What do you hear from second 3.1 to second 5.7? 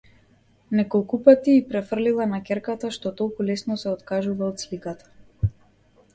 толку лесно се откажува од сликата.